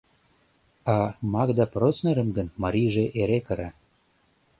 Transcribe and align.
А 0.93 0.95
Магда 1.33 1.65
Проснерым 1.73 2.29
гын 2.37 2.47
марийже 2.61 3.05
эре 3.21 3.39
кыра. 3.45 3.69